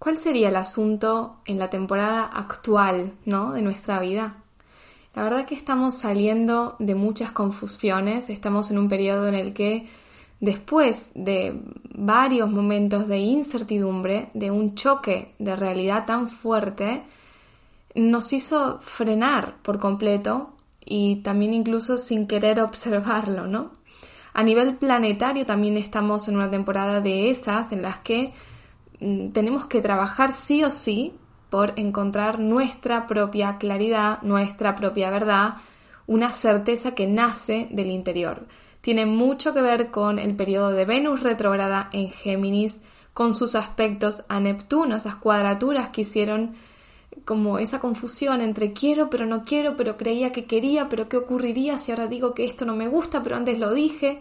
¿Cuál 0.00 0.16
sería 0.16 0.48
el 0.48 0.56
asunto 0.56 1.36
en 1.44 1.58
la 1.58 1.68
temporada 1.68 2.24
actual, 2.24 3.12
¿no? 3.26 3.52
de 3.52 3.60
nuestra 3.60 4.00
vida? 4.00 4.36
La 5.14 5.22
verdad 5.22 5.44
que 5.44 5.54
estamos 5.54 5.98
saliendo 5.98 6.74
de 6.78 6.94
muchas 6.94 7.32
confusiones, 7.32 8.30
estamos 8.30 8.70
en 8.70 8.78
un 8.78 8.88
periodo 8.88 9.28
en 9.28 9.34
el 9.34 9.52
que 9.52 9.86
después 10.40 11.10
de 11.14 11.60
varios 11.90 12.50
momentos 12.50 13.08
de 13.08 13.18
incertidumbre, 13.18 14.30
de 14.32 14.50
un 14.50 14.74
choque 14.74 15.34
de 15.38 15.54
realidad 15.54 16.06
tan 16.06 16.30
fuerte, 16.30 17.02
nos 17.94 18.32
hizo 18.32 18.78
frenar 18.80 19.58
por 19.60 19.78
completo 19.78 20.56
y 20.82 21.16
también 21.16 21.52
incluso 21.52 21.98
sin 21.98 22.26
querer 22.26 22.60
observarlo, 22.60 23.46
¿no? 23.46 23.72
A 24.32 24.42
nivel 24.44 24.76
planetario 24.76 25.44
también 25.44 25.76
estamos 25.76 26.26
en 26.26 26.36
una 26.36 26.50
temporada 26.50 27.02
de 27.02 27.28
esas 27.28 27.70
en 27.72 27.82
las 27.82 27.98
que 27.98 28.32
tenemos 29.00 29.66
que 29.66 29.80
trabajar 29.80 30.34
sí 30.34 30.62
o 30.62 30.70
sí 30.70 31.14
por 31.48 31.72
encontrar 31.76 32.38
nuestra 32.38 33.06
propia 33.06 33.58
claridad, 33.58 34.22
nuestra 34.22 34.76
propia 34.76 35.10
verdad, 35.10 35.54
una 36.06 36.32
certeza 36.32 36.94
que 36.94 37.06
nace 37.06 37.68
del 37.70 37.90
interior. 37.90 38.46
Tiene 38.80 39.06
mucho 39.06 39.52
que 39.52 39.62
ver 39.62 39.90
con 39.90 40.18
el 40.18 40.34
periodo 40.36 40.70
de 40.70 40.84
Venus 40.84 41.22
retrógrada 41.22 41.88
en 41.92 42.10
Géminis, 42.10 42.82
con 43.12 43.34
sus 43.34 43.54
aspectos 43.54 44.24
a 44.28 44.38
Neptuno, 44.40 44.96
esas 44.96 45.16
cuadraturas 45.16 45.88
que 45.88 46.02
hicieron 46.02 46.54
como 47.24 47.58
esa 47.58 47.80
confusión 47.80 48.40
entre 48.40 48.72
quiero 48.72 49.10
pero 49.10 49.26
no 49.26 49.42
quiero, 49.42 49.76
pero 49.76 49.96
creía 49.96 50.32
que 50.32 50.44
quería, 50.44 50.88
pero 50.88 51.08
qué 51.08 51.16
ocurriría 51.16 51.78
si 51.78 51.90
ahora 51.90 52.06
digo 52.06 52.34
que 52.34 52.46
esto 52.46 52.64
no 52.64 52.76
me 52.76 52.88
gusta, 52.88 53.22
pero 53.22 53.36
antes 53.36 53.58
lo 53.58 53.74
dije 53.74 54.20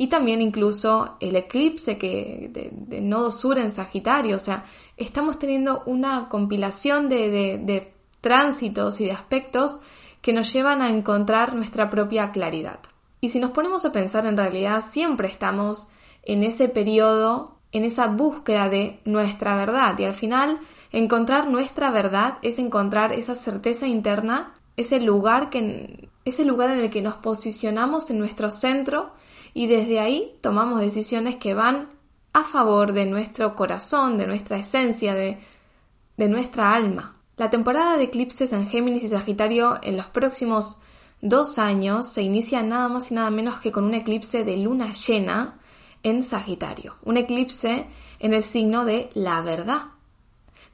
y 0.00 0.06
también 0.06 0.40
incluso 0.40 1.16
el 1.18 1.34
eclipse 1.34 1.98
que 1.98 2.48
de, 2.52 3.00
nodo 3.00 3.32
sur 3.32 3.58
en 3.58 3.72
Sagitario. 3.72 4.36
O 4.36 4.38
sea, 4.38 4.64
estamos 4.96 5.40
teniendo 5.40 5.82
una 5.86 6.28
compilación 6.28 7.08
de, 7.08 7.58
de 7.58 7.92
tránsitos 8.20 9.00
y 9.00 9.06
de 9.06 9.10
aspectos 9.10 9.80
que 10.22 10.32
nos 10.32 10.52
llevan 10.52 10.82
a 10.82 10.90
encontrar 10.90 11.56
nuestra 11.56 11.90
propia 11.90 12.30
claridad. 12.30 12.78
Y 13.20 13.30
si 13.30 13.40
nos 13.40 13.50
ponemos 13.50 13.84
a 13.84 13.90
pensar, 13.90 14.24
en 14.26 14.36
realidad 14.36 14.84
siempre 14.88 15.26
estamos 15.26 15.88
en 16.22 16.44
ese 16.44 16.68
periodo, 16.68 17.56
en 17.72 17.84
esa 17.84 18.06
búsqueda 18.06 18.68
de 18.68 19.00
nuestra 19.04 19.56
verdad. 19.56 19.98
Y 19.98 20.04
al 20.04 20.14
final, 20.14 20.60
encontrar 20.92 21.50
nuestra 21.50 21.90
verdad 21.90 22.38
es 22.42 22.60
encontrar 22.60 23.12
esa 23.12 23.34
certeza 23.34 23.88
interna, 23.88 24.54
ese 24.76 25.00
lugar, 25.00 25.50
que, 25.50 26.08
ese 26.24 26.44
lugar 26.44 26.70
en 26.70 26.78
el 26.78 26.90
que 26.90 27.02
nos 27.02 27.14
posicionamos 27.14 28.10
en 28.10 28.20
nuestro 28.20 28.52
centro 28.52 29.18
y 29.58 29.66
desde 29.66 29.98
ahí 29.98 30.36
tomamos 30.40 30.80
decisiones 30.80 31.34
que 31.34 31.52
van 31.52 31.88
a 32.32 32.44
favor 32.44 32.92
de 32.92 33.06
nuestro 33.06 33.56
corazón, 33.56 34.16
de 34.16 34.28
nuestra 34.28 34.56
esencia, 34.56 35.14
de, 35.14 35.40
de 36.16 36.28
nuestra 36.28 36.74
alma. 36.74 37.16
La 37.36 37.50
temporada 37.50 37.96
de 37.96 38.04
eclipses 38.04 38.52
en 38.52 38.68
Géminis 38.68 39.02
y 39.02 39.08
Sagitario 39.08 39.80
en 39.82 39.96
los 39.96 40.06
próximos 40.06 40.78
dos 41.20 41.58
años 41.58 42.06
se 42.06 42.22
inicia 42.22 42.62
nada 42.62 42.88
más 42.88 43.10
y 43.10 43.14
nada 43.14 43.30
menos 43.30 43.56
que 43.56 43.72
con 43.72 43.82
un 43.82 43.94
eclipse 43.94 44.44
de 44.44 44.58
luna 44.58 44.92
llena 44.92 45.58
en 46.04 46.22
Sagitario, 46.22 46.94
un 47.02 47.16
eclipse 47.16 47.88
en 48.20 48.34
el 48.34 48.44
signo 48.44 48.84
de 48.84 49.10
la 49.14 49.40
verdad, 49.40 49.86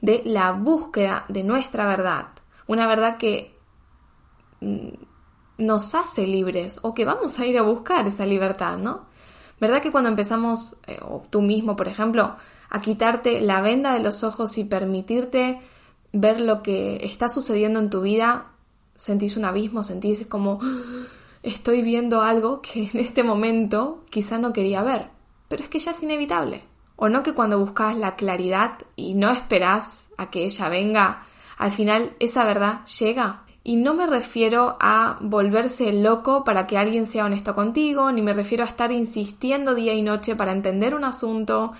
de 0.02 0.20
la 0.26 0.52
búsqueda 0.52 1.24
de 1.30 1.42
nuestra 1.42 1.86
verdad, 1.86 2.26
una 2.66 2.86
verdad 2.86 3.16
que 3.16 3.56
mm, 4.60 5.03
nos 5.58 5.94
hace 5.94 6.26
libres 6.26 6.78
o 6.82 6.94
que 6.94 7.04
vamos 7.04 7.38
a 7.38 7.46
ir 7.46 7.58
a 7.58 7.62
buscar 7.62 8.06
esa 8.06 8.26
libertad, 8.26 8.78
¿no? 8.78 9.06
¿Verdad 9.60 9.82
que 9.82 9.92
cuando 9.92 10.10
empezamos, 10.10 10.76
eh, 10.86 10.98
o 11.02 11.24
tú 11.30 11.40
mismo, 11.40 11.76
por 11.76 11.88
ejemplo, 11.88 12.36
a 12.70 12.80
quitarte 12.80 13.40
la 13.40 13.60
venda 13.60 13.94
de 13.94 14.00
los 14.00 14.24
ojos 14.24 14.58
y 14.58 14.64
permitirte 14.64 15.60
ver 16.12 16.40
lo 16.40 16.62
que 16.62 17.00
está 17.04 17.28
sucediendo 17.28 17.78
en 17.80 17.90
tu 17.90 18.00
vida, 18.00 18.46
sentís 18.96 19.36
un 19.36 19.44
abismo, 19.44 19.82
sentís 19.82 20.26
como 20.26 20.58
ah, 20.62 21.06
estoy 21.42 21.82
viendo 21.82 22.22
algo 22.22 22.60
que 22.62 22.90
en 22.92 23.00
este 23.00 23.22
momento 23.22 24.04
quizá 24.10 24.38
no 24.38 24.52
quería 24.52 24.82
ver, 24.82 25.08
pero 25.48 25.62
es 25.62 25.68
que 25.68 25.78
ya 25.78 25.92
es 25.92 26.02
inevitable. 26.02 26.64
O 26.96 27.08
no 27.08 27.22
que 27.22 27.34
cuando 27.34 27.58
buscas 27.58 27.96
la 27.96 28.14
claridad 28.16 28.78
y 28.96 29.14
no 29.14 29.30
esperás 29.30 30.08
a 30.16 30.30
que 30.30 30.44
ella 30.44 30.68
venga, 30.68 31.26
al 31.58 31.72
final 31.72 32.14
esa 32.20 32.44
verdad 32.44 32.84
llega 32.86 33.43
y 33.66 33.76
no 33.76 33.94
me 33.94 34.06
refiero 34.06 34.76
a 34.78 35.16
volverse 35.22 35.90
loco 35.94 36.44
para 36.44 36.66
que 36.66 36.76
alguien 36.76 37.06
sea 37.06 37.24
honesto 37.24 37.54
contigo, 37.54 38.12
ni 38.12 38.20
me 38.20 38.34
refiero 38.34 38.62
a 38.62 38.66
estar 38.68 38.92
insistiendo 38.92 39.74
día 39.74 39.94
y 39.94 40.02
noche 40.02 40.36
para 40.36 40.52
entender 40.52 40.94
un 40.94 41.04
asunto. 41.04 41.72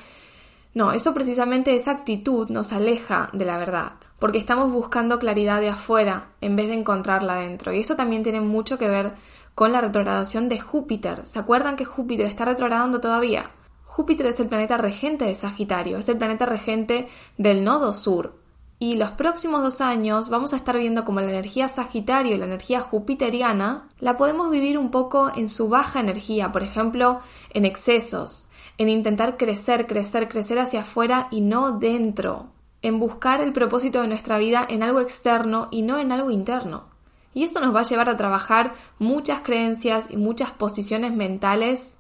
No, 0.73 0.93
eso 0.93 1.13
precisamente, 1.13 1.77
esa 1.77 1.91
actitud 1.91 2.49
nos 2.49 2.73
aleja 2.73 3.29
de 3.35 3.45
la 3.45 3.59
verdad, 3.59 3.93
porque 4.19 4.39
estamos 4.39 4.73
buscando 4.73 5.19
claridad 5.19 5.61
de 5.61 5.69
afuera 5.69 6.31
en 6.41 6.57
vez 6.57 6.69
de 6.69 6.75
encontrarla 6.75 7.37
dentro. 7.37 7.71
Y 7.75 7.81
eso 7.81 7.97
también 7.97 8.23
tiene 8.23 8.41
mucho 8.41 8.79
que 8.79 8.89
ver 8.89 9.13
con 9.55 9.71
la 9.71 9.83
retrogradación 9.83 10.49
de 10.49 10.61
Júpiter. 10.61 11.27
¿Se 11.27 11.39
acuerdan 11.39 11.77
que 11.77 11.85
Júpiter 11.85 12.27
está 12.27 12.47
retrogradando 12.47 12.99
todavía? 12.99 13.51
Júpiter 13.85 14.27
es 14.27 14.41
el 14.41 14.49
planeta 14.49 14.79
regente 14.79 15.27
de 15.27 15.35
Sagitario, 15.35 15.99
es 15.99 16.09
el 16.09 16.17
planeta 16.17 16.47
regente 16.47 17.09
del 17.37 17.63
nodo 17.63 17.93
sur, 17.93 18.44
y 18.85 18.97
los 18.97 19.13
próximos 19.13 19.63
dos 19.63 19.81
años 19.81 20.29
vamos 20.29 20.53
a 20.53 20.57
estar 20.57 20.77
viendo 20.77 21.07
como 21.07 21.21
la 21.21 21.31
energía 21.31 21.71
Sagitario 21.71 22.35
y 22.35 22.37
la 22.37 22.45
energía 22.45 22.83
jupiteriana 22.83 23.89
la 23.99 24.19
podemos 24.19 24.51
vivir 24.51 24.77
un 24.77 24.91
poco 24.91 25.33
en 25.35 25.49
su 25.49 25.71
baja 25.71 26.01
energía, 26.01 26.53
por 26.53 26.63
ejemplo, 26.63 27.21
en 27.55 27.65
excesos, 27.65 28.49
en 28.77 28.91
intentar 28.91 29.39
crecer, 29.39 29.87
crecer, 29.87 30.29
crecer 30.29 30.59
hacia 30.59 30.83
afuera 30.83 31.29
y 31.31 31.41
no 31.41 31.79
dentro, 31.79 32.49
en 32.83 32.99
buscar 32.99 33.41
el 33.41 33.55
propósito 33.55 34.03
de 34.03 34.09
nuestra 34.09 34.37
vida 34.37 34.67
en 34.69 34.83
algo 34.83 35.01
externo 35.01 35.69
y 35.71 35.81
no 35.81 35.99
en 35.99 36.13
algo 36.13 36.31
interno. 36.31 36.85
Y 37.33 37.45
eso 37.45 37.61
nos 37.61 37.75
va 37.75 37.81
a 37.81 37.85
llevar 37.85 38.11
a 38.11 38.19
trabajar 38.19 38.75
muchas 38.99 39.41
creencias 39.41 40.11
y 40.11 40.19
muchas 40.19 40.51
posiciones 40.51 41.11
mentales 41.11 41.97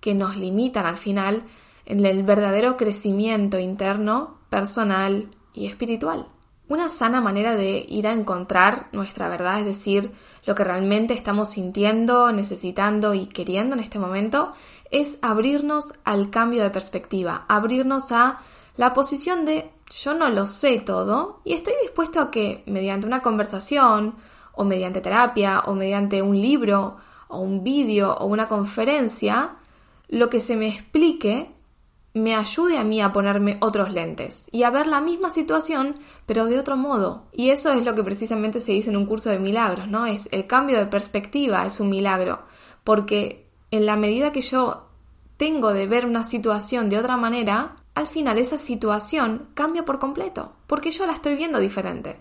que 0.00 0.12
nos 0.12 0.36
limitan 0.36 0.84
al 0.84 0.98
final 0.98 1.44
en 1.86 2.04
el 2.04 2.22
verdadero 2.24 2.76
crecimiento 2.76 3.58
interno, 3.58 4.36
personal 4.50 5.30
y 5.56 5.66
espiritual. 5.66 6.28
Una 6.68 6.90
sana 6.90 7.20
manera 7.20 7.54
de 7.56 7.84
ir 7.88 8.06
a 8.06 8.12
encontrar 8.12 8.88
nuestra 8.92 9.28
verdad, 9.28 9.60
es 9.60 9.66
decir, 9.66 10.12
lo 10.44 10.54
que 10.54 10.64
realmente 10.64 11.14
estamos 11.14 11.50
sintiendo, 11.50 12.32
necesitando 12.32 13.14
y 13.14 13.26
queriendo 13.26 13.74
en 13.74 13.80
este 13.80 13.98
momento, 13.98 14.52
es 14.90 15.18
abrirnos 15.22 15.92
al 16.04 16.30
cambio 16.30 16.62
de 16.62 16.70
perspectiva, 16.70 17.44
abrirnos 17.48 18.10
a 18.12 18.40
la 18.76 18.94
posición 18.94 19.44
de 19.44 19.70
yo 19.90 20.14
no 20.14 20.28
lo 20.28 20.46
sé 20.48 20.80
todo 20.80 21.40
y 21.44 21.54
estoy 21.54 21.74
dispuesto 21.82 22.20
a 22.20 22.30
que 22.30 22.64
mediante 22.66 23.06
una 23.06 23.22
conversación 23.22 24.16
o 24.52 24.64
mediante 24.64 25.00
terapia 25.00 25.60
o 25.66 25.74
mediante 25.74 26.22
un 26.22 26.40
libro 26.40 26.96
o 27.28 27.38
un 27.38 27.62
vídeo 27.62 28.14
o 28.14 28.26
una 28.26 28.48
conferencia, 28.48 29.56
lo 30.08 30.28
que 30.28 30.40
se 30.40 30.56
me 30.56 30.68
explique 30.68 31.50
me 32.16 32.34
ayude 32.34 32.78
a 32.78 32.84
mí 32.84 33.02
a 33.02 33.12
ponerme 33.12 33.58
otros 33.60 33.92
lentes 33.92 34.48
y 34.50 34.62
a 34.62 34.70
ver 34.70 34.86
la 34.86 35.02
misma 35.02 35.28
situación 35.28 35.96
pero 36.24 36.46
de 36.46 36.58
otro 36.58 36.76
modo. 36.76 37.24
Y 37.30 37.50
eso 37.50 37.74
es 37.74 37.84
lo 37.84 37.94
que 37.94 38.02
precisamente 38.02 38.58
se 38.58 38.72
dice 38.72 38.88
en 38.88 38.96
un 38.96 39.04
curso 39.04 39.28
de 39.28 39.38
milagros, 39.38 39.86
¿no? 39.86 40.06
Es 40.06 40.26
el 40.32 40.46
cambio 40.46 40.78
de 40.78 40.86
perspectiva 40.86 41.66
es 41.66 41.78
un 41.78 41.90
milagro, 41.90 42.40
porque 42.84 43.46
en 43.70 43.84
la 43.84 43.96
medida 43.96 44.32
que 44.32 44.40
yo 44.40 44.86
tengo 45.36 45.74
de 45.74 45.86
ver 45.86 46.06
una 46.06 46.24
situación 46.24 46.88
de 46.88 46.98
otra 46.98 47.18
manera, 47.18 47.76
al 47.94 48.06
final 48.06 48.38
esa 48.38 48.56
situación 48.56 49.48
cambia 49.52 49.84
por 49.84 49.98
completo, 49.98 50.54
porque 50.66 50.92
yo 50.92 51.04
la 51.04 51.12
estoy 51.12 51.36
viendo 51.36 51.58
diferente. 51.58 52.16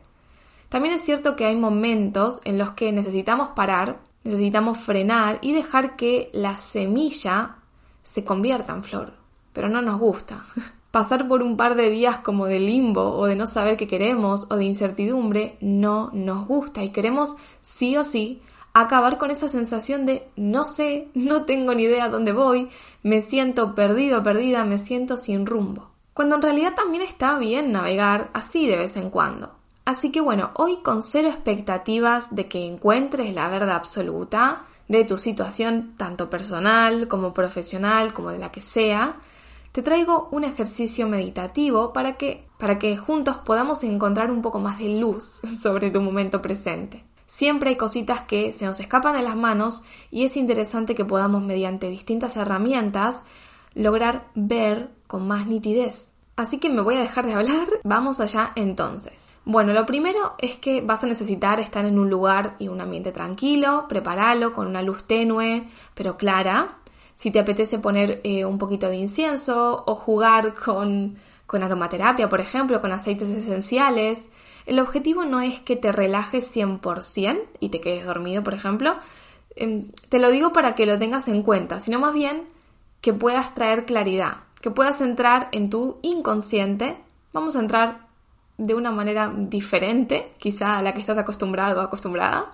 También 0.67 0.93
es 0.93 1.03
cierto 1.03 1.37
que 1.37 1.45
hay 1.45 1.55
momentos 1.55 2.41
en 2.43 2.57
los 2.57 2.71
que 2.71 2.91
necesitamos 2.91 3.51
parar, 3.55 4.01
necesitamos 4.25 4.77
frenar 4.77 5.39
y 5.41 5.53
dejar 5.53 5.95
que 5.95 6.31
la 6.33 6.59
semilla 6.59 7.59
se 8.03 8.25
convierta 8.25 8.73
en 8.73 8.83
flor 8.83 9.24
pero 9.55 9.69
no 9.69 9.81
nos 9.81 9.99
gusta. 9.99 10.45
Pasar 10.91 11.27
por 11.27 11.41
un 11.41 11.57
par 11.57 11.75
de 11.75 11.89
días 11.89 12.19
como 12.19 12.45
de 12.45 12.59
limbo 12.59 13.17
o 13.17 13.25
de 13.25 13.35
no 13.35 13.47
saber 13.47 13.75
qué 13.75 13.87
queremos 13.87 14.45
o 14.49 14.55
de 14.55 14.65
incertidumbre 14.65 15.57
no 15.59 16.11
nos 16.13 16.47
gusta 16.47 16.83
y 16.83 16.89
queremos 16.89 17.35
sí 17.61 17.97
o 17.97 18.05
sí 18.05 18.41
acabar 18.73 19.17
con 19.17 19.31
esa 19.31 19.49
sensación 19.49 20.05
de 20.05 20.27
no 20.35 20.65
sé, 20.65 21.07
no 21.15 21.45
tengo 21.45 21.73
ni 21.73 21.83
idea 21.83 22.09
dónde 22.09 22.33
voy, 22.33 22.69
me 23.01 23.21
siento 23.21 23.73
perdido, 23.73 24.21
perdida, 24.21 24.63
me 24.65 24.77
siento 24.77 25.17
sin 25.17 25.45
rumbo. 25.45 25.89
cuando 26.13 26.35
en 26.35 26.41
realidad 26.41 26.75
también 26.75 27.03
está 27.03 27.37
bien 27.39 27.71
navegar 27.71 28.29
así 28.33 28.67
de 28.67 28.77
vez 28.77 28.95
en 28.95 29.09
cuando. 29.09 29.55
Así 29.85 30.11
que 30.11 30.19
bueno, 30.19 30.51
hoy 30.55 30.77
con 30.77 31.03
cero 31.03 31.27
expectativas 31.27 32.33
de 32.33 32.47
que 32.47 32.65
encuentres 32.65 33.33
la 33.35 33.49
verdad 33.49 33.75
absoluta 33.75 34.63
de 34.87 35.03
tu 35.03 35.17
situación 35.17 35.93
tanto 35.97 36.29
personal 36.29 37.07
como 37.07 37.33
profesional 37.33 38.13
como 38.13 38.31
de 38.31 38.39
la 38.39 38.51
que 38.51 38.61
sea, 38.61 39.17
te 39.75 39.83
traigo 39.83 40.29
un 40.31 40.45
ejercicio 40.45 41.09
meditativo 41.09 41.91
para 41.91 42.13
que, 42.13 42.47
para 42.57 42.79
que 42.79 42.95
juntos 42.95 43.39
podamos 43.39 43.83
encontrar 43.83 44.31
un 44.31 44.41
poco 44.41 44.57
más 44.57 44.79
de 44.79 44.97
luz 45.01 45.41
sobre 45.61 45.91
tu 45.91 45.99
momento 45.99 46.41
presente. 46.41 47.03
Siempre 47.27 47.71
hay 47.71 47.75
cositas 47.75 48.21
que 48.21 48.53
se 48.53 48.65
nos 48.65 48.79
escapan 48.79 49.17
de 49.17 49.21
las 49.21 49.35
manos 49.35 49.83
y 50.11 50.23
es 50.23 50.37
interesante 50.37 50.95
que 50.95 51.03
podamos 51.03 51.43
mediante 51.43 51.89
distintas 51.89 52.37
herramientas 52.37 53.21
lograr 53.73 54.29
ver 54.33 54.91
con 55.07 55.27
más 55.27 55.45
nitidez. 55.45 56.13
Así 56.37 56.57
que 56.57 56.69
me 56.69 56.81
voy 56.81 56.95
a 56.95 57.01
dejar 57.01 57.25
de 57.25 57.33
hablar, 57.33 57.67
vamos 57.83 58.21
allá 58.21 58.53
entonces. 58.55 59.27
Bueno, 59.43 59.73
lo 59.73 59.85
primero 59.85 60.35
es 60.37 60.55
que 60.55 60.79
vas 60.79 61.03
a 61.03 61.07
necesitar 61.07 61.59
estar 61.59 61.83
en 61.83 61.99
un 61.99 62.09
lugar 62.09 62.55
y 62.59 62.69
un 62.69 62.79
ambiente 62.79 63.11
tranquilo, 63.11 63.87
prepáralo 63.89 64.53
con 64.53 64.67
una 64.67 64.81
luz 64.81 65.03
tenue 65.03 65.67
pero 65.95 66.15
clara. 66.15 66.77
Si 67.15 67.31
te 67.31 67.39
apetece 67.39 67.79
poner 67.79 68.21
eh, 68.23 68.45
un 68.45 68.57
poquito 68.57 68.89
de 68.89 68.97
incienso 68.97 69.83
o 69.87 69.95
jugar 69.95 70.53
con, 70.53 71.15
con 71.45 71.63
aromaterapia, 71.63 72.29
por 72.29 72.41
ejemplo, 72.41 72.81
con 72.81 72.91
aceites 72.91 73.29
esenciales, 73.29 74.27
el 74.65 74.79
objetivo 74.79 75.25
no 75.25 75.41
es 75.41 75.59
que 75.59 75.75
te 75.75 75.91
relajes 75.91 76.53
100% 76.55 77.41
y 77.59 77.69
te 77.69 77.79
quedes 77.79 78.05
dormido, 78.05 78.43
por 78.43 78.53
ejemplo. 78.53 78.95
Em, 79.55 79.91
te 80.09 80.19
lo 80.19 80.29
digo 80.29 80.51
para 80.51 80.75
que 80.75 80.85
lo 80.85 80.99
tengas 80.99 81.27
en 81.27 81.43
cuenta, 81.43 81.79
sino 81.79 81.99
más 81.99 82.13
bien 82.13 82.43
que 83.01 83.13
puedas 83.13 83.53
traer 83.53 83.85
claridad, 83.85 84.37
que 84.61 84.71
puedas 84.71 84.99
entrar 85.01 85.49
en 85.51 85.69
tu 85.69 85.99
inconsciente. 86.01 86.97
Vamos 87.31 87.55
a 87.55 87.59
entrar 87.59 88.07
de 88.57 88.73
una 88.73 88.91
manera 88.91 89.31
diferente, 89.35 90.33
quizá 90.39 90.77
a 90.77 90.81
la 90.81 90.93
que 90.93 91.01
estás 91.01 91.17
acostumbrado 91.17 91.79
o 91.79 91.83
acostumbrada, 91.83 92.51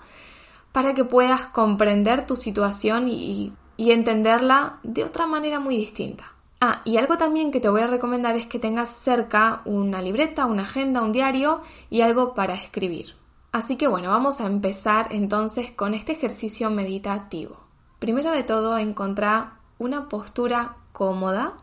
para 0.71 0.93
que 0.93 1.05
puedas 1.05 1.45
comprender 1.45 2.25
tu 2.25 2.35
situación 2.35 3.07
y, 3.07 3.13
y 3.13 3.53
entenderla 3.77 4.79
de 4.83 5.03
otra 5.03 5.25
manera 5.25 5.59
muy 5.59 5.77
distinta. 5.77 6.31
Ah, 6.59 6.81
y 6.85 6.97
algo 6.97 7.17
también 7.17 7.51
que 7.51 7.59
te 7.59 7.69
voy 7.69 7.81
a 7.81 7.87
recomendar 7.87 8.35
es 8.35 8.45
que 8.45 8.59
tengas 8.59 8.89
cerca 8.89 9.61
una 9.65 10.01
libreta, 10.01 10.45
una 10.45 10.63
agenda, 10.63 11.01
un 11.01 11.11
diario 11.11 11.61
y 11.89 12.01
algo 12.01 12.35
para 12.35 12.53
escribir. 12.53 13.15
Así 13.51 13.77
que 13.77 13.87
bueno, 13.87 14.09
vamos 14.09 14.39
a 14.39 14.45
empezar 14.45 15.07
entonces 15.09 15.71
con 15.71 15.95
este 15.95 16.11
ejercicio 16.11 16.69
meditativo. 16.69 17.57
Primero 17.97 18.31
de 18.31 18.43
todo, 18.43 18.77
encontrar 18.77 19.53
una 19.79 20.07
postura 20.07 20.77
cómoda. 20.91 21.57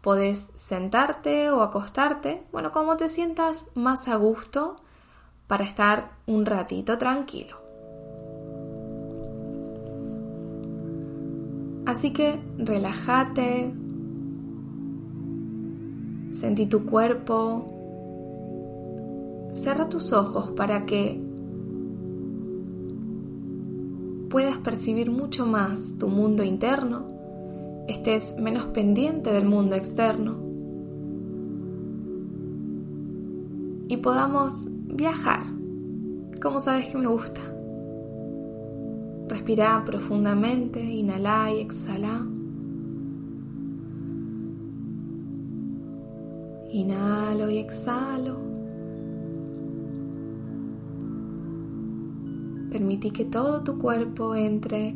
Podés 0.00 0.52
sentarte 0.56 1.50
o 1.50 1.62
acostarte, 1.62 2.42
bueno, 2.50 2.72
como 2.72 2.96
te 2.96 3.08
sientas 3.08 3.66
más 3.74 4.08
a 4.08 4.16
gusto 4.16 4.76
para 5.46 5.62
estar 5.64 6.10
un 6.26 6.44
ratito 6.44 6.98
tranquilo. 6.98 7.61
Así 11.92 12.10
que 12.14 12.40
relájate, 12.56 13.70
sentí 16.30 16.64
tu 16.64 16.86
cuerpo, 16.86 17.66
cierra 19.52 19.90
tus 19.90 20.10
ojos 20.14 20.52
para 20.52 20.86
que 20.86 21.22
puedas 24.30 24.56
percibir 24.56 25.10
mucho 25.10 25.44
más 25.44 25.98
tu 25.98 26.08
mundo 26.08 26.42
interno. 26.42 27.08
Estés 27.86 28.38
menos 28.38 28.64
pendiente 28.68 29.30
del 29.30 29.44
mundo 29.44 29.76
externo. 29.76 30.36
Y 33.88 33.98
podamos 33.98 34.66
viajar, 34.86 35.44
como 36.40 36.58
sabes 36.58 36.86
que 36.86 36.96
me 36.96 37.06
gusta. 37.06 37.51
Respira 39.42 39.82
profundamente, 39.84 40.80
inhala 40.80 41.52
y 41.52 41.58
exhala. 41.58 42.24
Inhalo 46.70 47.50
y 47.50 47.58
exhalo. 47.58 48.38
Permití 52.70 53.10
que 53.10 53.24
todo 53.24 53.64
tu 53.64 53.78
cuerpo 53.78 54.36
entre 54.36 54.94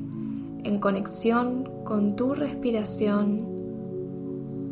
en 0.62 0.78
conexión 0.78 1.69
con 1.82 2.14
tu 2.14 2.32
respiración, 2.32 3.40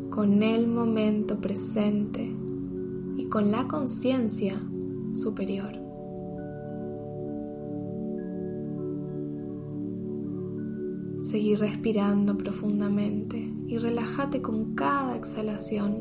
con 0.08 0.40
el 0.44 0.68
momento 0.68 1.40
presente 1.40 2.32
y 3.16 3.24
con 3.24 3.50
la 3.50 3.66
conciencia 3.66 4.54
superior. 5.14 5.83
Seguir 11.34 11.58
respirando 11.58 12.38
profundamente 12.38 13.52
y 13.66 13.78
relájate 13.78 14.40
con 14.40 14.76
cada 14.76 15.16
exhalación. 15.16 16.00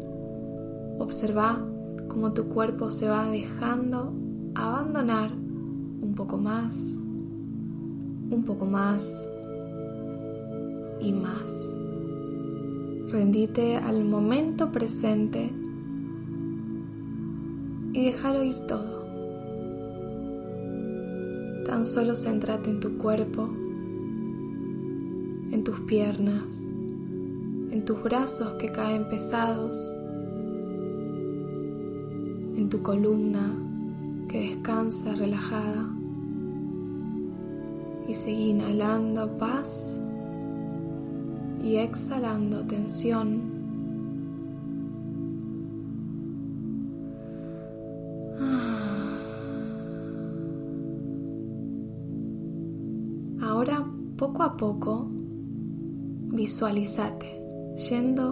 Observa 0.99 1.57
cómo 2.07 2.33
tu 2.33 2.49
cuerpo 2.49 2.91
se 2.91 3.09
va 3.09 3.27
dejando 3.31 4.13
abandonar 4.53 5.31
un 5.33 6.13
poco 6.15 6.37
más, 6.37 6.99
un 8.29 8.43
poco 8.45 8.67
más 8.67 9.27
y 10.99 11.11
más. 11.11 11.67
Rendite 13.09 13.77
al 13.77 14.05
momento 14.05 14.71
presente 14.71 15.51
y 17.91 18.05
déjalo 18.05 18.43
ir 18.43 18.59
todo. 18.67 19.03
Tan 21.65 21.83
solo 21.83 22.15
céntrate 22.15 22.69
en 22.69 22.79
tu 22.79 22.99
cuerpo, 22.99 23.49
en 25.63 25.71
tus 25.71 25.79
piernas, 25.85 26.67
en 27.71 27.85
tus 27.85 28.03
brazos 28.03 28.51
que 28.59 28.69
caen 28.69 29.07
pesados, 29.07 29.95
en 32.57 32.67
tu 32.69 32.81
columna 32.81 33.55
que 34.27 34.41
descansa 34.41 35.15
relajada 35.15 35.89
y 38.09 38.13
seguí 38.13 38.49
inhalando 38.49 39.37
paz 39.37 40.01
y 41.63 41.77
exhalando 41.77 42.65
tensión. 42.65 43.53
Ahora, 53.41 53.85
poco 54.17 54.43
a 54.43 54.57
poco, 54.57 55.12
visualizate 56.43 57.41
yendo 57.89 58.25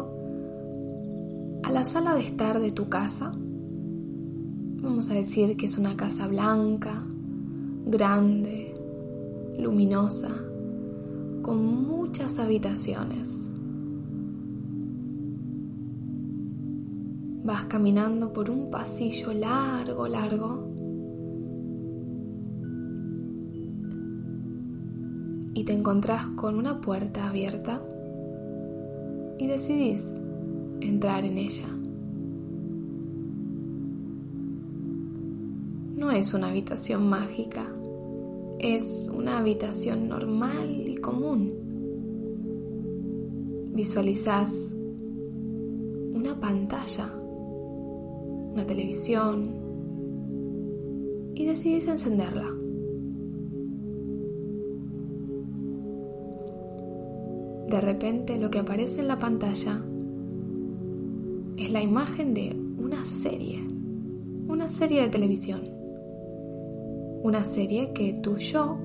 a 1.63 1.71
la 1.71 1.85
sala 1.85 2.13
de 2.13 2.19
estar 2.19 2.59
de 2.59 2.73
tu 2.73 2.89
casa. 2.89 3.31
Vamos 4.81 5.09
a 5.09 5.13
decir 5.13 5.55
que 5.55 5.67
es 5.67 5.77
una 5.77 5.95
casa 5.95 6.27
blanca, 6.27 7.05
grande, 7.85 8.73
luminosa, 9.57 10.27
con 11.41 11.63
muchas 11.87 12.37
habitaciones. 12.37 13.49
Vas 17.45 17.63
caminando 17.69 18.33
por 18.33 18.49
un 18.49 18.69
pasillo 18.69 19.31
largo, 19.31 20.05
largo. 20.09 20.67
Y 25.53 25.63
te 25.63 25.71
encontrás 25.71 26.27
con 26.35 26.55
una 26.55 26.81
puerta 26.81 27.29
abierta 27.29 27.81
y 29.41 29.47
decidís 29.47 30.13
entrar 30.81 31.25
en 31.25 31.39
ella. 31.39 31.67
No 35.95 36.11
es 36.11 36.35
una 36.35 36.49
habitación 36.49 37.09
mágica, 37.09 37.65
es 38.59 39.11
una 39.11 39.39
habitación 39.39 40.07
normal 40.07 40.87
y 40.87 40.95
común 40.97 41.53
visualizas 43.73 44.75
una 46.13 46.39
pantalla, 46.39 47.11
una 47.17 48.63
televisión 48.67 49.55
y 51.33 51.45
decides 51.47 51.87
encenderla. 51.87 52.50
De 57.71 57.79
repente 57.79 58.37
lo 58.37 58.51
que 58.51 58.59
aparece 58.59 58.99
en 58.99 59.07
la 59.07 59.17
pantalla 59.17 59.81
es 61.55 61.71
la 61.71 61.81
imagen 61.81 62.33
de 62.33 62.53
una 62.77 63.05
serie, 63.05 63.65
una 64.49 64.67
serie 64.67 65.03
de 65.03 65.07
televisión, 65.07 65.61
una 67.23 67.45
serie 67.45 67.93
que 67.93 68.11
tu 68.11 68.35
yo 68.35 68.77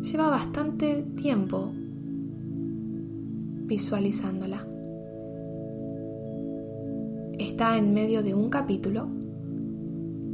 lleva 0.00 0.28
bastante 0.28 1.04
tiempo 1.16 1.72
visualizándola. 3.66 4.64
está 7.36 7.76
en 7.76 7.92
medio 7.92 8.22
de 8.22 8.32
un 8.34 8.48
capítulo 8.48 9.08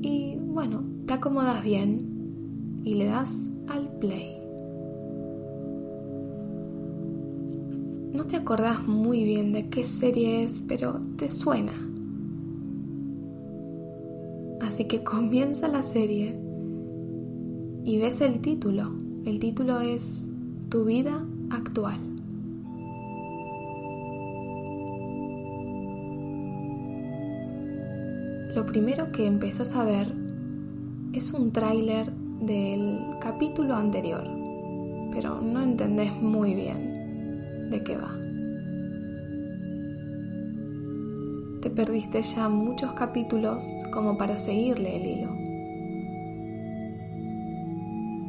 y 0.03 0.37
bueno, 0.37 0.85
te 1.07 1.15
acomodas 1.15 1.65
bien 1.65 2.83
y 2.85 2.95
le 2.95 3.07
das 3.07 3.51
al 3.69 3.89
play. 3.99 4.38
Te 8.28 8.37
acordás 8.37 8.87
muy 8.87 9.25
bien 9.25 9.52
de 9.52 9.68
qué 9.70 9.85
serie 9.85 10.44
es, 10.44 10.61
pero 10.61 11.00
te 11.16 11.28
suena. 11.28 11.73
Así 14.61 14.85
que 14.85 15.02
comienza 15.02 15.66
la 15.66 15.82
serie 15.82 16.38
y 17.85 17.99
ves 17.99 18.20
el 18.20 18.40
título. 18.40 18.92
El 19.25 19.40
título 19.40 19.80
es 19.80 20.28
Tu 20.68 20.85
vida 20.85 21.25
actual. 21.50 21.99
Lo 28.54 28.66
primero 28.66 29.11
que 29.11 29.26
empezás 29.26 29.75
a 29.75 29.85
ver 29.85 30.12
es 31.14 31.32
un 31.32 31.50
tráiler 31.50 32.12
del 32.42 33.00
capítulo 33.20 33.75
anterior, 33.75 34.25
pero 35.12 35.40
no 35.40 35.62
entendés 35.62 36.12
muy 36.12 36.54
bien 36.54 37.68
de 37.70 37.82
qué 37.82 37.97
va. 37.97 38.18
Te 41.62 41.71
perdiste 41.71 42.23
ya 42.23 42.49
muchos 42.49 42.93
capítulos 42.93 43.65
como 43.93 44.17
para 44.17 44.38
seguirle 44.38 44.97
el 44.97 45.07
hilo. 45.07 45.31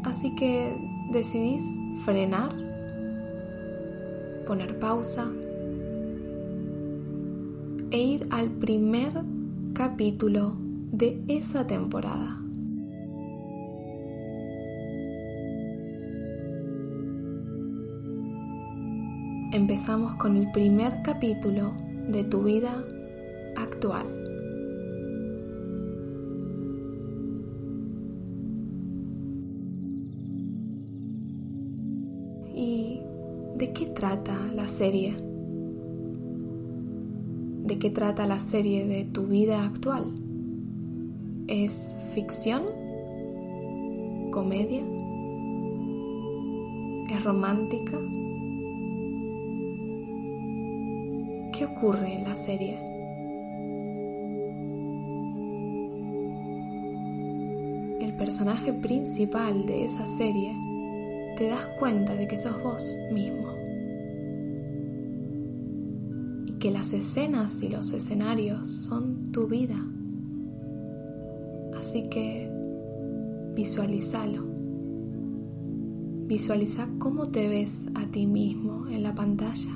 Así 0.04 0.34
que 0.36 0.76
decidís 1.12 1.64
frenar, 2.04 2.56
poner 4.48 4.80
pausa 4.80 5.28
e 7.92 7.98
ir 7.98 8.28
al 8.32 8.50
primer 8.50 9.12
capítulo 9.74 10.56
de 10.92 11.22
esa 11.28 11.68
temporada. 11.68 12.40
empezamos 19.52 20.16
con 20.16 20.38
el 20.38 20.52
primer 20.52 21.02
capítulo 21.02 21.74
de 22.08 22.24
tu 22.24 22.44
vida 22.44 22.84
actual. 23.62 24.06
¿Y 32.56 33.02
de 33.58 33.74
qué 33.74 33.86
trata 33.88 34.38
la 34.54 34.68
serie? 34.68 35.16
¿De 37.66 37.78
qué 37.78 37.90
trata 37.90 38.26
la 38.26 38.40
serie 38.40 38.86
de 38.88 39.06
tu 39.06 39.28
vida 39.28 39.64
actual? 39.64 40.14
¿Es 41.48 41.96
ficción? 42.14 42.64
¿Comedia? 44.32 44.84
¿Es 47.10 47.24
romántica? 47.24 47.98
¿Qué 51.54 51.66
ocurre 51.66 52.14
en 52.14 52.24
la 52.24 52.36
serie? 52.36 52.89
Personaje 58.30 58.72
principal 58.74 59.66
de 59.66 59.86
esa 59.86 60.06
serie 60.06 60.56
te 61.36 61.48
das 61.48 61.66
cuenta 61.80 62.14
de 62.14 62.28
que 62.28 62.38
sos 62.38 62.62
vos 62.62 62.86
mismo 63.12 63.48
y 66.46 66.52
que 66.60 66.70
las 66.70 66.94
escenas 66.94 67.60
y 67.64 67.70
los 67.70 67.92
escenarios 67.92 68.68
son 68.68 69.32
tu 69.32 69.48
vida. 69.48 69.84
Así 71.76 72.08
que 72.08 72.48
visualizalo. 73.56 74.46
Visualiza 76.28 76.88
cómo 77.00 77.26
te 77.26 77.48
ves 77.48 77.90
a 77.96 78.06
ti 78.12 78.28
mismo 78.28 78.86
en 78.90 79.02
la 79.02 79.16
pantalla 79.16 79.74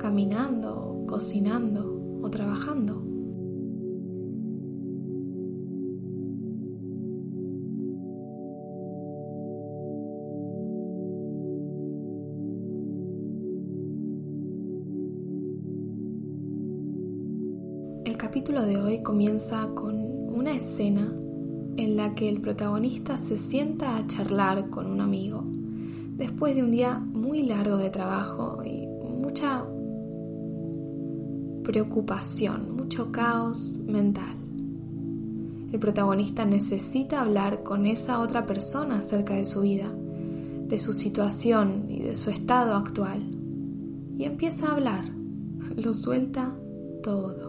caminando, 0.00 1.04
cocinando 1.06 2.18
o 2.20 2.28
trabajando. 2.28 3.07
Con 19.74 19.94
una 20.34 20.50
escena 20.50 21.12
en 21.76 21.96
la 21.96 22.12
que 22.16 22.28
el 22.28 22.40
protagonista 22.40 23.16
se 23.18 23.38
sienta 23.38 23.96
a 23.96 24.04
charlar 24.08 24.68
con 24.68 24.86
un 24.86 25.00
amigo 25.00 25.44
después 26.16 26.56
de 26.56 26.64
un 26.64 26.72
día 26.72 26.98
muy 26.98 27.44
largo 27.44 27.76
de 27.76 27.88
trabajo 27.88 28.64
y 28.64 28.84
mucha 28.84 29.64
preocupación, 31.62 32.74
mucho 32.74 33.12
caos 33.12 33.78
mental. 33.86 34.34
El 35.72 35.78
protagonista 35.78 36.44
necesita 36.44 37.20
hablar 37.20 37.62
con 37.62 37.86
esa 37.86 38.18
otra 38.18 38.44
persona 38.44 38.98
acerca 38.98 39.34
de 39.34 39.44
su 39.44 39.60
vida, 39.60 39.88
de 40.66 40.78
su 40.80 40.92
situación 40.92 41.86
y 41.88 42.02
de 42.02 42.16
su 42.16 42.30
estado 42.30 42.74
actual. 42.74 43.30
Y 44.16 44.24
empieza 44.24 44.66
a 44.66 44.72
hablar, 44.72 45.04
lo 45.76 45.92
suelta 45.92 46.56
todo. 47.04 47.47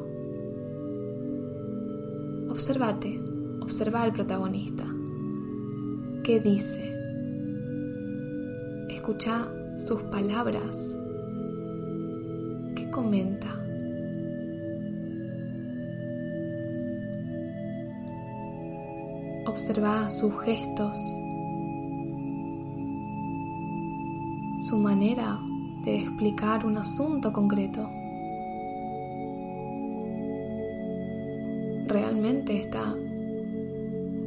Obsérvate, 2.49 3.21
observa 3.61 4.01
al 4.01 4.11
protagonista. 4.11 4.85
¿Qué 6.23 6.39
dice? 6.39 6.93
Escucha 8.89 9.47
sus 9.77 10.01
palabras. 10.03 10.97
¿Qué 12.75 12.89
comenta? 12.91 13.55
Observa 19.47 20.09
sus 20.09 20.33
gestos, 20.41 20.97
su 24.67 24.77
manera 24.77 25.39
de 25.83 26.01
explicar 26.01 26.65
un 26.65 26.77
asunto 26.77 27.31
concreto. 27.31 27.89
Realmente 32.21 32.59
está 32.59 32.97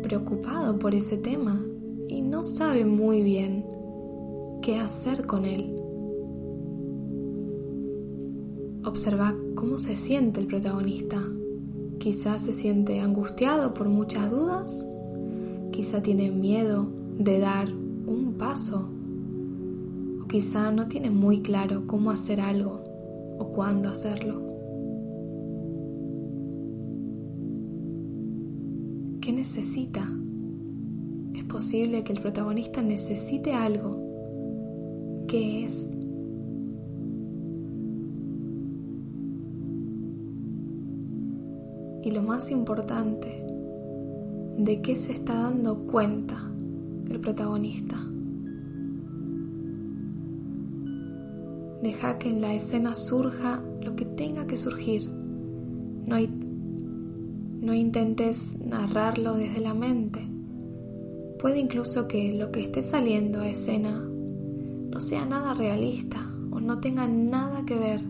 preocupado 0.03 0.79
por 0.79 0.95
ese 0.95 1.19
tema 1.19 1.63
y 2.09 2.23
no 2.23 2.43
sabe 2.43 2.87
muy 2.87 3.21
bien 3.21 3.67
qué 4.63 4.79
hacer 4.79 5.27
con 5.27 5.45
él. 5.45 5.77
Observa 8.87 9.37
cómo 9.55 9.77
se 9.77 9.95
siente 9.95 10.41
el 10.41 10.47
protagonista. 10.47 11.23
Quizás 11.99 12.47
se 12.47 12.55
siente 12.55 12.99
angustiado 12.99 13.75
por 13.75 13.91
muchas 13.91 14.31
dudas 14.31 14.89
Quizá 15.71 16.03
tiene 16.03 16.31
miedo 16.31 16.87
de 17.19 17.41
dar 17.41 17.69
un 17.69 18.37
paso 18.39 18.89
o 20.23 20.29
quizá 20.29 20.73
no 20.73 20.89
tiene 20.89 21.11
muy 21.11 21.43
claro 21.43 21.87
cómo 21.87 22.11
hacer 22.11 22.41
algo 22.41 22.83
o 23.39 23.49
cuándo 23.49 23.91
hacerlo. 23.91 24.51
Necesita? 29.43 30.09
Es 31.35 31.43
posible 31.45 32.05
que 32.05 32.13
el 32.13 32.21
protagonista 32.21 32.81
necesite 32.81 33.53
algo. 33.53 33.99
¿Qué 35.27 35.65
es? 35.65 35.99
Y 42.05 42.11
lo 42.13 42.23
más 42.23 42.53
importante 42.53 43.45
de 44.59 44.81
qué 44.81 44.95
se 44.95 45.11
está 45.11 45.35
dando 45.35 45.87
cuenta 45.87 46.49
el 47.11 47.19
protagonista. 47.19 47.97
Deja 51.83 52.17
que 52.19 52.29
en 52.29 52.41
la 52.41 52.55
escena 52.55 52.95
surja 52.95 53.61
lo 53.81 53.97
que 53.97 54.05
tenga 54.05 54.47
que 54.47 54.57
surgir. 54.57 55.11
No, 55.11 56.17
no 57.62 57.73
intentes 57.73 58.59
narrarlo 58.59 59.35
desde 59.35 59.61
la 59.61 59.73
mente. 59.73 60.21
Puede 61.40 61.61
incluso 61.61 62.09
que 62.09 62.35
lo 62.35 62.50
que 62.50 62.61
esté 62.61 62.83
saliendo 62.83 63.40
a 63.40 63.49
escena 63.49 64.00
no 64.00 65.00
sea 65.00 65.25
nada 65.25 65.54
realista 65.54 66.28
o 66.50 66.61
no 66.61 66.81
tenga 66.81 67.07
nada 67.07 67.64
que 67.64 67.78
ver 67.78 68.00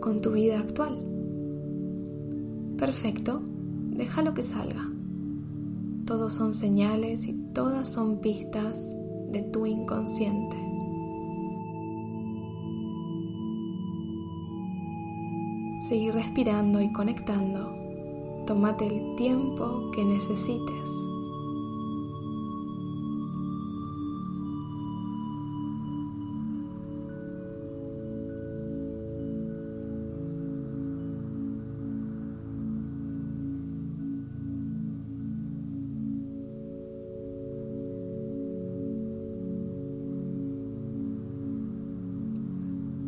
con 0.00 0.20
tu 0.22 0.30
vida 0.30 0.60
actual. 0.60 0.96
Perfecto, 2.78 3.42
déjalo 3.90 4.32
que 4.32 4.42
salga. 4.42 4.88
Todos 6.04 6.34
son 6.34 6.54
señales 6.54 7.26
y 7.26 7.32
todas 7.52 7.88
son 7.88 8.20
pistas 8.20 8.96
de 9.32 9.42
tu 9.42 9.66
inconsciente. 9.66 10.75
Seguir 15.88 16.14
respirando 16.14 16.82
y 16.82 16.92
conectando. 16.92 17.72
Tómate 18.44 18.88
el 18.88 19.14
tiempo 19.14 19.92
que 19.92 20.04
necesites. 20.04 20.88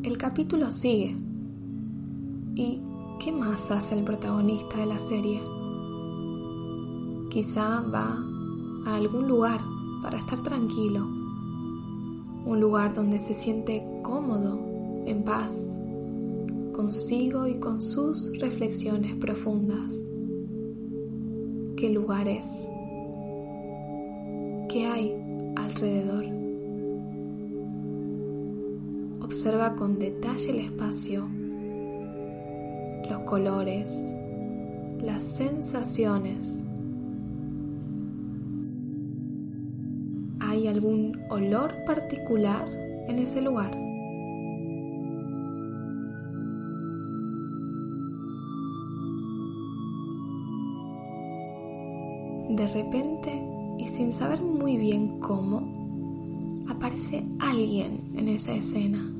El 0.04 0.16
capítulo 0.16 0.70
sigue. 0.70 1.27
¿Y 3.48 3.50
qué 3.50 3.54
más 3.54 3.70
hace 3.70 3.94
el 3.94 4.04
protagonista 4.04 4.76
de 4.76 4.86
la 4.86 4.98
serie? 4.98 5.40
Quizá 7.30 7.80
va 7.80 8.22
a 8.84 8.96
algún 8.96 9.26
lugar 9.26 9.60
para 10.02 10.18
estar 10.18 10.42
tranquilo, 10.42 11.06
un 12.44 12.60
lugar 12.60 12.94
donde 12.94 13.18
se 13.18 13.32
siente 13.32 13.82
cómodo, 14.02 14.58
en 15.06 15.24
paz, 15.24 15.80
consigo 16.74 17.46
y 17.46 17.58
con 17.58 17.80
sus 17.80 18.38
reflexiones 18.38 19.14
profundas. 19.16 20.04
¿Qué 21.76 21.88
lugar 21.90 22.28
es? 22.28 22.68
¿Qué 24.68 24.86
hay 24.86 25.14
alrededor? 25.56 26.24
Observa 29.22 29.74
con 29.74 29.98
detalle 29.98 30.50
el 30.50 30.58
espacio, 30.66 31.28
los 33.08 33.22
colores, 33.22 34.14
las 35.00 35.22
sensaciones. 35.22 36.64
¿Hay 40.40 40.66
algún 40.66 41.18
olor 41.30 41.74
particular 41.84 42.66
en 43.08 43.18
ese 43.18 43.42
lugar? 43.42 43.70
De 52.50 52.66
repente, 52.66 53.42
y 53.78 53.86
sin 53.86 54.12
saber 54.12 54.42
muy 54.42 54.76
bien 54.76 55.20
cómo, 55.20 56.64
aparece 56.68 57.24
alguien 57.40 58.10
en 58.16 58.28
esa 58.28 58.52
escena 58.52 59.14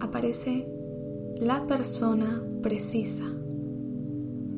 aparece 0.00 0.64
la 1.40 1.64
persona 1.68 2.42
precisa, 2.62 3.24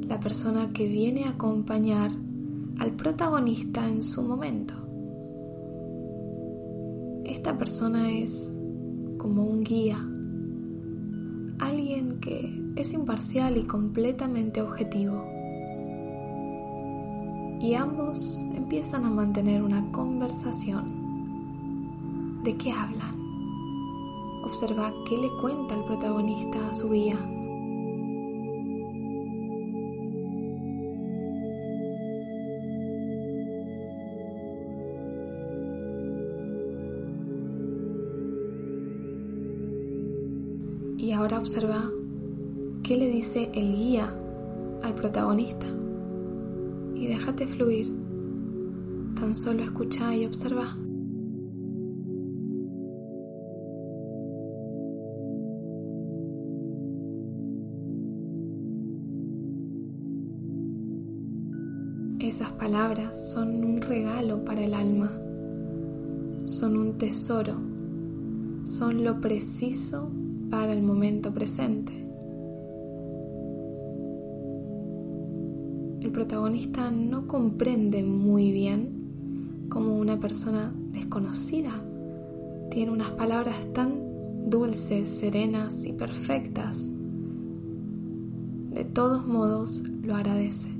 la 0.08 0.18
persona 0.18 0.72
que 0.72 0.88
viene 0.88 1.24
a 1.24 1.30
acompañar 1.30 2.10
al 2.78 2.92
protagonista 2.92 3.86
en 3.86 4.02
su 4.02 4.22
momento. 4.22 4.72
Esta 7.26 7.58
persona 7.58 8.10
es 8.10 8.58
como 9.18 9.44
un 9.44 9.60
guía, 9.60 9.98
alguien 11.58 12.18
que 12.20 12.50
es 12.76 12.94
imparcial 12.94 13.58
y 13.58 13.64
completamente 13.64 14.62
objetivo. 14.62 15.22
Y 17.60 17.74
ambos 17.74 18.38
empiezan 18.54 19.04
a 19.04 19.10
mantener 19.10 19.62
una 19.62 19.92
conversación. 19.92 20.98
¿De 22.42 22.56
qué 22.56 22.72
hablan? 22.72 23.19
Observa 24.42 24.92
qué 25.08 25.16
le 25.16 25.28
cuenta 25.40 25.74
el 25.74 25.84
protagonista 25.84 26.68
a 26.68 26.74
su 26.74 26.90
guía. 26.90 27.18
Y 40.98 41.12
ahora 41.12 41.38
observa 41.38 41.90
qué 42.82 42.96
le 42.96 43.08
dice 43.10 43.50
el 43.54 43.74
guía 43.74 44.14
al 44.82 44.94
protagonista. 44.94 45.66
Y 46.94 47.06
déjate 47.06 47.46
fluir. 47.46 47.92
Tan 49.18 49.34
solo 49.34 49.62
escucha 49.62 50.14
y 50.14 50.26
observa. 50.26 50.76
Palabras 62.70 63.32
son 63.32 63.64
un 63.64 63.80
regalo 63.80 64.44
para 64.44 64.64
el 64.64 64.74
alma, 64.74 65.10
son 66.44 66.76
un 66.76 66.98
tesoro, 66.98 67.54
son 68.64 69.02
lo 69.02 69.20
preciso 69.20 70.08
para 70.50 70.72
el 70.72 70.80
momento 70.80 71.34
presente. 71.34 71.92
El 76.00 76.12
protagonista 76.12 76.92
no 76.92 77.26
comprende 77.26 78.04
muy 78.04 78.52
bien 78.52 79.66
cómo 79.68 79.96
una 79.96 80.20
persona 80.20 80.72
desconocida 80.92 81.72
tiene 82.70 82.92
unas 82.92 83.10
palabras 83.10 83.56
tan 83.72 84.48
dulces, 84.48 85.08
serenas 85.08 85.84
y 85.84 85.92
perfectas. 85.92 86.88
De 88.70 88.84
todos 88.84 89.26
modos, 89.26 89.82
lo 90.04 90.14
agradece. 90.14 90.79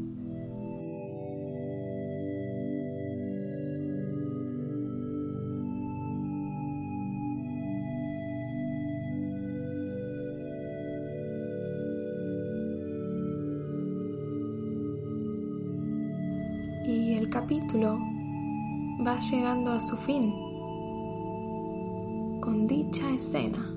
Llegando 19.21 19.73
a 19.73 19.81
su 19.81 19.97
fin 19.97 20.33
con 22.41 22.67
dicha 22.67 23.13
escena. 23.13 23.71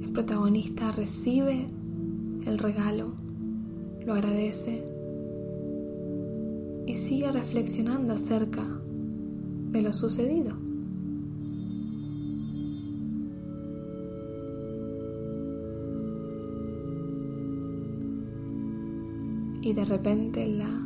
El 0.00 0.12
protagonista 0.12 0.92
recibe 0.92 1.66
el 2.46 2.58
regalo, 2.58 3.14
lo 4.04 4.12
agradece 4.14 4.84
y 6.86 6.94
sigue 6.94 7.32
reflexionando 7.32 8.12
acerca 8.12 8.64
de 9.72 9.82
lo 9.82 9.92
sucedido. 9.92 10.56
Y 19.62 19.72
de 19.72 19.84
repente 19.84 20.46
la 20.46 20.81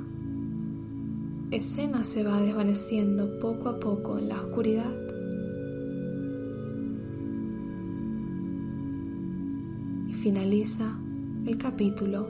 escena 1.51 2.03
se 2.05 2.25
va 2.25 2.41
desvaneciendo 2.41 3.39
poco 3.39 3.69
a 3.69 3.79
poco 3.79 4.19
en 4.19 4.29
la 4.29 4.43
oscuridad. 4.43 4.93
Y 10.09 10.13
finaliza 10.13 10.99
el 11.47 11.57
capítulo 11.57 12.29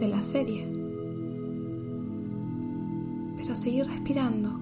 de 0.00 0.08
la 0.08 0.22
serie. 0.22 0.66
Pero 3.36 3.54
seguí 3.54 3.82
respirando, 3.82 4.58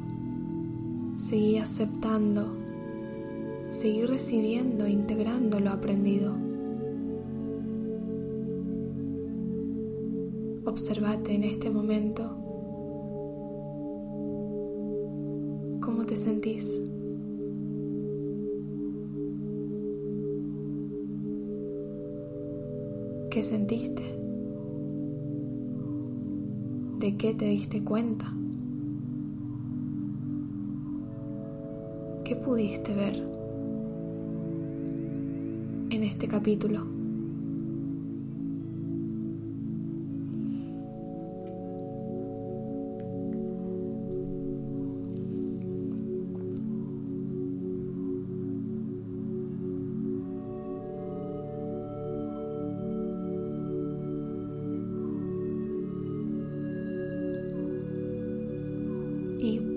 seguí 1.17 1.57
aceptando, 1.59 2.55
seguí 3.71 4.05
recibiendo, 4.05 4.87
integrando 4.87 5.61
lo 5.61 5.71
aprendido. 5.71 6.54
Observate 10.75 11.33
en 11.33 11.45
este 11.45 11.71
momento 11.71 12.25
cómo 15.81 16.05
te 16.05 16.17
sentís. 16.17 16.83
¿Qué 23.31 23.45
sentiste? 23.45 24.03
¿De 26.99 27.17
qué 27.19 27.35
te 27.35 27.45
diste 27.45 27.85
cuenta? 27.85 28.33
¿Qué 32.25 32.35
pudiste 32.35 32.93
ver 32.97 33.15
en 35.91 36.03
este 36.03 36.27
capítulo? 36.27 36.94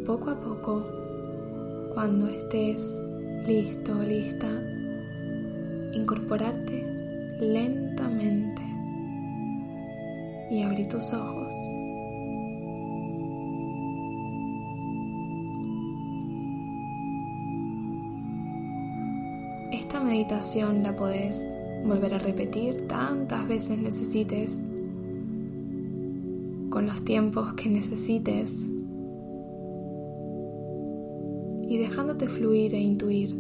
Poco 0.08 0.32
a 0.32 0.39
poco, 0.39 0.86
cuando 1.93 2.30
estés 2.30 3.04
listo 3.46 3.91
o 3.91 4.04
lista, 4.04 4.48
incorporate 5.91 7.38
lentamente 7.41 8.62
y 10.50 10.62
abrí 10.62 10.88
tus 10.88 11.12
ojos. 11.12 11.54
Esta 19.74 20.00
meditación 20.00 20.84
la 20.84 20.96
podés 20.96 21.50
volver 21.86 22.13
a 22.13 22.20
repetir 22.20 22.88
tantas 22.88 23.46
veces 23.46 23.78
necesites, 23.78 24.65
con 26.70 26.88
los 26.88 27.04
tiempos 27.04 27.56
que 27.56 27.67
necesites 27.67 28.76
y 31.69 31.77
dejándote 31.77 32.27
fluir 32.27 32.73
e 32.73 32.80
intuir. 32.80 33.36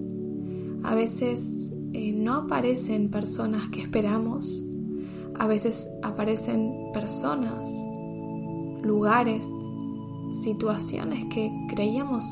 A 0.83 0.95
veces 0.95 1.71
eh, 1.93 2.11
no 2.11 2.35
aparecen 2.35 3.09
personas 3.09 3.69
que 3.69 3.81
esperamos, 3.81 4.63
a 5.39 5.47
veces 5.47 5.87
aparecen 6.03 6.73
personas, 6.93 7.69
lugares, 8.83 9.49
situaciones 10.43 11.25
que 11.33 11.51
creíamos 11.69 12.25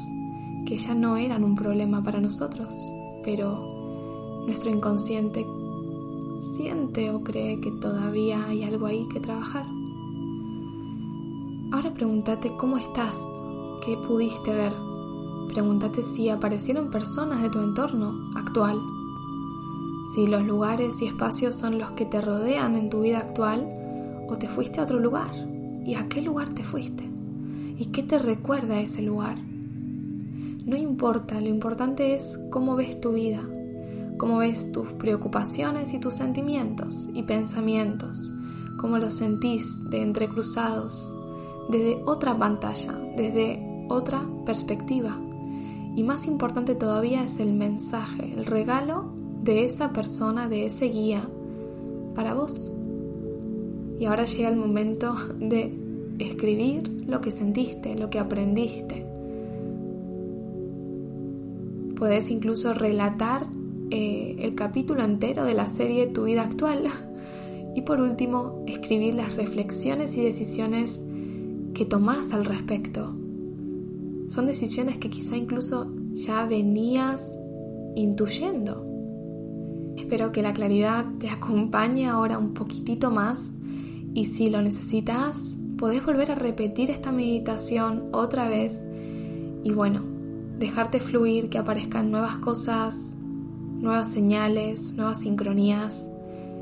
que 0.66 0.78
ya 0.78 0.96
no 0.96 1.16
eran 1.18 1.44
un 1.44 1.56
problema 1.56 2.04
para 2.04 2.20
nosotros, 2.20 2.76
pero 3.24 4.44
nuestro 4.46 4.70
inconsciente 4.72 5.46
siente 6.56 7.10
o 7.12 7.24
cree 7.24 7.60
que 7.62 7.72
todavía 7.72 8.46
hay 8.46 8.64
algo 8.64 8.88
ahí 8.88 9.08
que 9.12 9.20
trabajar. 9.20 9.66
Ahora 11.72 11.94
pregúntate 11.94 12.56
cómo 12.58 12.78
estás, 12.78 13.22
qué 13.86 13.98
pudiste 13.98 14.54
ver, 14.54 14.74
Pregúntate 15.56 16.02
si 16.02 16.28
aparecieron 16.28 16.92
personas 16.92 17.42
de 17.42 17.50
tu 17.50 17.62
entorno 17.62 18.30
actual, 18.36 18.78
si 20.14 20.28
los 20.28 20.46
lugares 20.46 21.02
y 21.02 21.06
espacios 21.06 21.56
son 21.56 21.80
los 21.80 21.92
que 21.92 22.06
te 22.06 22.20
rodean 22.20 22.76
en 22.76 22.90
tu 22.90 23.04
vida 23.04 23.20
actual 23.20 23.74
o 24.28 24.38
te 24.38 24.50
fuiste 24.50 24.82
a 24.82 24.84
otro 24.84 25.00
lugar 25.00 25.32
y 25.86 25.96
a 25.96 26.10
qué 26.10 26.22
lugar 26.22 26.50
te 26.50 26.66
fuiste 26.66 27.10
y 27.78 27.86
qué 27.86 28.04
te 28.04 28.20
recuerda 28.20 28.82
ese 28.82 29.02
lugar. 29.02 29.38
No 30.66 30.76
importa, 30.76 31.40
lo 31.40 31.48
importante 31.48 32.16
es 32.16 32.38
cómo 32.50 32.76
ves 32.76 33.00
tu 33.00 33.14
vida, 33.14 33.42
cómo 34.18 34.40
ves 34.40 34.74
tus 34.74 34.92
preocupaciones 34.92 35.94
y 35.94 36.00
tus 36.00 36.16
sentimientos 36.16 37.08
y 37.14 37.24
pensamientos, 37.24 38.30
cómo 38.76 38.98
los 38.98 39.14
sentís 39.14 39.90
de 39.90 40.02
entrecruzados, 40.02 41.16
desde 41.70 42.04
otra 42.04 42.38
pantalla, 42.38 42.92
desde 43.16 43.66
otra 43.88 44.22
perspectiva. 44.46 45.18
Y 45.96 46.04
más 46.04 46.28
importante 46.28 46.76
todavía 46.76 47.24
es 47.24 47.40
el 47.40 47.54
mensaje, 47.54 48.34
el 48.34 48.46
regalo 48.46 49.14
de 49.44 49.64
esa 49.64 49.94
persona, 49.94 50.50
de 50.50 50.66
ese 50.66 50.88
guía 50.88 51.30
para 52.14 52.34
vos. 52.34 52.72
Y 53.98 54.06
ahora 54.06 54.26
llega 54.26 54.50
el 54.50 54.58
momento 54.58 55.16
de 55.40 55.74
escribir 56.20 57.06
lo 57.08 57.22
que 57.22 57.32
sentiste, 57.32 57.96
lo 57.96 58.10
que 58.10 58.20
aprendiste. 58.20 59.06
Puedes 61.96 62.30
incluso 62.30 62.74
relatar 62.74 63.48
eh, 63.90 64.36
el 64.40 64.54
capítulo 64.54 65.02
entero 65.02 65.46
de 65.46 65.54
la 65.54 65.68
serie 65.68 66.08
Tu 66.08 66.26
vida 66.26 66.42
actual. 66.42 66.88
Y 67.74 67.84
por 67.84 68.02
último, 68.02 68.64
escribir 68.68 69.16
las 69.16 69.36
reflexiones 69.36 70.18
y 70.18 70.24
decisiones 70.24 71.02
que 71.74 71.86
tomás 71.86 72.34
al 72.34 72.46
respecto 72.46 73.14
son 74.30 74.48
decisiones 74.48 74.98
que 74.98 75.10
quizá 75.10 75.38
incluso 75.38 75.92
ya 76.14 76.46
venías 76.46 77.22
intuyendo. 77.96 78.86
Espero 79.98 80.32
que 80.32 80.42
la 80.42 80.54
claridad 80.54 81.06
te 81.20 81.30
acompañe 81.30 82.08
ahora 82.08 82.38
un 82.38 82.54
poquitito 82.54 83.12
más 83.12 83.54
y 84.14 84.26
si 84.26 84.50
lo 84.50 84.62
necesitas, 84.62 85.58
podés 85.78 86.06
volver 86.06 86.32
a 86.32 86.36
repetir 86.36 86.90
esta 86.90 87.12
meditación 87.12 88.10
otra 88.12 88.50
vez 88.50 88.86
y 89.64 89.72
bueno, 89.72 90.04
dejarte 90.58 91.00
fluir, 91.00 91.50
que 91.50 91.58
aparezcan 91.58 92.12
nuevas 92.12 92.38
cosas, 92.38 93.16
nuevas 93.18 94.12
señales, 94.12 94.94
nuevas 94.94 95.22
sincronías. 95.22 96.10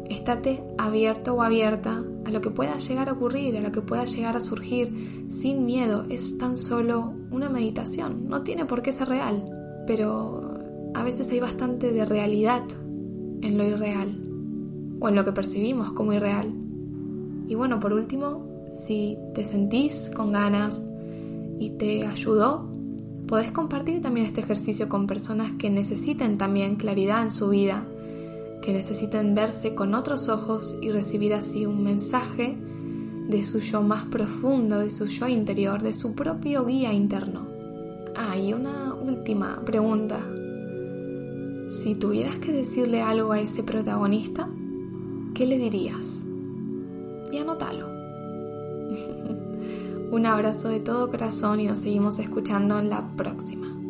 Estate 0.09 0.63
abierto 0.77 1.33
o 1.33 1.41
abierta 1.41 2.03
a 2.25 2.31
lo 2.31 2.41
que 2.41 2.49
pueda 2.49 2.77
llegar 2.77 3.09
a 3.09 3.13
ocurrir, 3.13 3.57
a 3.57 3.61
lo 3.61 3.71
que 3.71 3.81
pueda 3.81 4.05
llegar 4.05 4.35
a 4.37 4.41
surgir 4.41 5.25
sin 5.29 5.65
miedo. 5.65 6.05
Es 6.09 6.37
tan 6.37 6.57
solo 6.57 7.13
una 7.31 7.49
meditación, 7.49 8.27
no 8.27 8.41
tiene 8.41 8.65
por 8.65 8.81
qué 8.81 8.91
ser 8.91 9.09
real, 9.09 9.43
pero 9.87 10.59
a 10.93 11.03
veces 11.03 11.31
hay 11.31 11.39
bastante 11.39 11.91
de 11.91 12.05
realidad 12.05 12.63
en 13.41 13.57
lo 13.57 13.63
irreal 13.63 14.21
o 14.99 15.09
en 15.09 15.15
lo 15.15 15.25
que 15.25 15.31
percibimos 15.31 15.91
como 15.93 16.13
irreal. 16.13 16.53
Y 17.47 17.55
bueno, 17.55 17.79
por 17.79 17.93
último, 17.93 18.45
si 18.73 19.17
te 19.33 19.45
sentís 19.45 20.11
con 20.15 20.31
ganas 20.31 20.83
y 21.59 21.71
te 21.71 22.05
ayudó, 22.05 22.69
podés 23.27 23.51
compartir 23.51 24.01
también 24.01 24.27
este 24.27 24.41
ejercicio 24.41 24.89
con 24.89 25.07
personas 25.07 25.53
que 25.53 25.69
necesiten 25.69 26.37
también 26.37 26.75
claridad 26.75 27.21
en 27.21 27.31
su 27.31 27.49
vida 27.49 27.85
que 28.63 28.73
necesitan 28.73 29.35
verse 29.35 29.75
con 29.75 29.93
otros 29.93 30.29
ojos 30.29 30.75
y 30.81 30.89
recibir 30.89 31.33
así 31.33 31.65
un 31.65 31.83
mensaje 31.83 32.57
de 33.27 33.43
su 33.43 33.59
yo 33.59 33.81
más 33.81 34.05
profundo, 34.05 34.79
de 34.79 34.89
su 34.89 35.07
yo 35.07 35.27
interior, 35.27 35.81
de 35.81 35.93
su 35.93 36.13
propio 36.13 36.65
guía 36.65 36.93
interno. 36.93 37.47
Ah, 38.15 38.37
y 38.37 38.53
una 38.53 38.93
última 38.93 39.61
pregunta. 39.65 40.19
Si 41.83 41.95
tuvieras 41.95 42.37
que 42.37 42.53
decirle 42.53 43.01
algo 43.01 43.33
a 43.33 43.39
ese 43.39 43.63
protagonista, 43.63 44.47
¿qué 45.33 45.45
le 45.45 45.57
dirías? 45.57 46.23
Y 47.31 47.39
anótalo. 47.39 47.87
Un 50.11 50.25
abrazo 50.25 50.69
de 50.69 50.79
todo 50.79 51.09
corazón 51.09 51.59
y 51.59 51.65
nos 51.65 51.79
seguimos 51.79 52.19
escuchando 52.19 52.79
en 52.79 52.89
la 52.89 53.15
próxima. 53.15 53.82